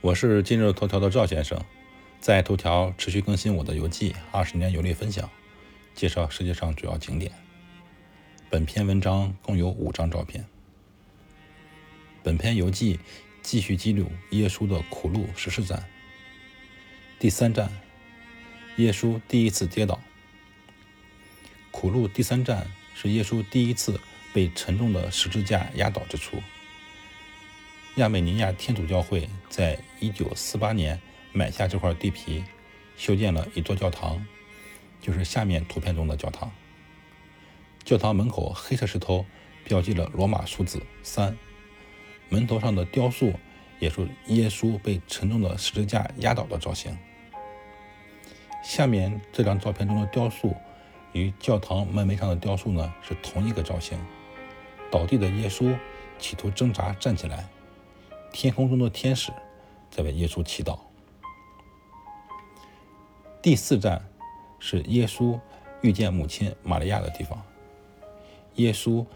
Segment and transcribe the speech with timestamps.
[0.00, 1.60] 我是今日头条的赵先生，
[2.20, 5.28] 在头条持续更新我的游记，二十年游历分享，
[5.92, 7.32] 介绍世界上主要景点。
[8.48, 10.46] 本篇文章共有五张照片。
[12.22, 13.00] 本篇游记
[13.42, 15.84] 继续记录耶稣的苦路十四站。
[17.18, 17.68] 第三站，
[18.76, 20.00] 耶稣第一次跌倒。
[21.72, 24.00] 苦路第三站是耶稣第一次
[24.32, 26.40] 被沉重的十字架压倒之处。
[27.98, 31.00] 亚美尼亚天主教会在1948年
[31.32, 32.44] 买下这块地皮，
[32.96, 34.24] 修建了一座教堂，
[35.00, 36.48] 就是下面图片中的教堂。
[37.84, 39.26] 教堂门口黑色石头
[39.64, 41.36] 标记了罗马数字三，
[42.28, 43.32] 门头上的雕塑
[43.80, 46.96] 也是耶稣被沉重的十字架压倒的造型。
[48.62, 50.54] 下面这张照片中的雕塑
[51.12, 53.98] 与教堂门楣上的雕塑呢是同一个造型，
[54.88, 55.76] 倒地的耶稣
[56.16, 57.44] 企图挣扎站起来。
[58.32, 59.32] 天空中的天使
[59.90, 60.78] 在为耶稣祈祷。
[63.40, 64.04] 第四站
[64.58, 65.38] 是耶稣
[65.80, 67.40] 遇见母亲玛利亚的地方。
[68.56, 69.06] 耶稣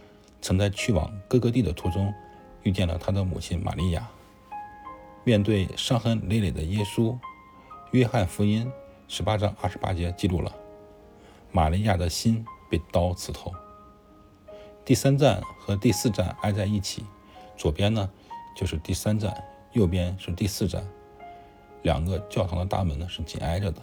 [0.41, 2.13] 曾在去往各个地的途中
[2.63, 4.09] 遇见了他的母亲玛利亚。
[5.25, 7.17] 面对伤痕累累的耶稣，
[7.91, 8.71] 约翰福音
[9.09, 10.53] 十八章二十八节记录了
[11.51, 13.53] 玛利亚的心被刀刺透。
[14.85, 17.05] 第三站和第四站挨在一起，
[17.57, 18.11] 左边呢？
[18.55, 20.87] 就是第三站，右边是第四站，
[21.83, 23.81] 两个教堂的大门呢是紧挨着的。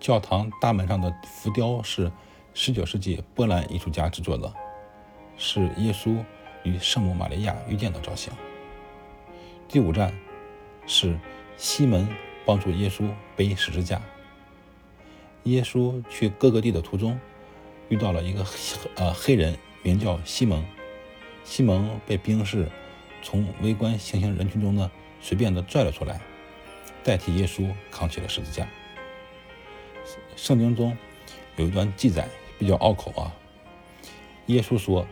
[0.00, 2.10] 教堂大门上的浮雕是
[2.54, 4.52] 19世纪波兰艺术家制作的，
[5.36, 6.16] 是耶稣
[6.62, 8.32] 与圣母玛利亚遇见的造型。
[9.66, 10.12] 第五站
[10.86, 11.18] 是
[11.56, 12.08] 西门
[12.44, 14.00] 帮助耶稣背十字架。
[15.44, 17.18] 耶稣去各个地的途中，
[17.88, 18.44] 遇到了一个
[18.96, 20.64] 呃黑人，名叫西蒙。
[21.44, 22.68] 西蒙被兵士
[23.22, 26.20] 从围观行刑人群中呢随便的拽了出来，
[27.02, 28.66] 代替耶稣扛起了十字架。
[30.36, 30.96] 圣经中
[31.56, 33.32] 有一段记载比较拗口啊，
[34.46, 35.06] 耶稣说：“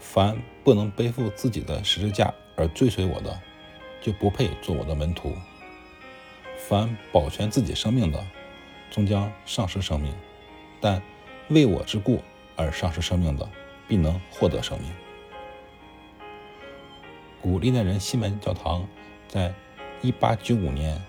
[0.00, 3.40] 凡不能背负自己的十字架而追随我的，
[4.00, 5.36] 就不配做我的门徒。
[6.56, 8.24] 凡保全自己生命的，
[8.90, 10.12] 终将丧失生命；
[10.80, 11.02] 但
[11.48, 12.20] 为我之故
[12.56, 13.48] 而丧失生命的，
[13.86, 14.90] 必能获得生命。”
[17.42, 18.86] 古历代人西门教堂
[19.26, 19.52] 在
[20.02, 21.00] 1895年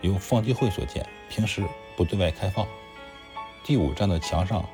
[0.00, 1.62] 由方济会所建，平时
[1.96, 2.66] 不对外开放。
[3.62, 4.64] 第五站的墙上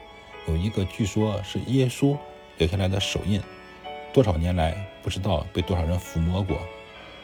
[0.47, 2.17] 有一个据说是耶稣
[2.59, 3.43] 留下来的手印，
[4.13, 6.57] 多少年来不知道被多少人抚摸过。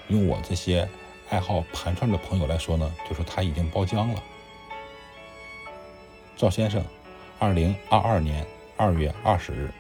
[0.09, 0.89] 用我这些
[1.31, 4.23] 爱好盘串的朋友来说呢，就说他已经包浆了。
[6.37, 6.85] 赵先生
[7.39, 8.47] ，2022年
[8.77, 9.71] 2月20日。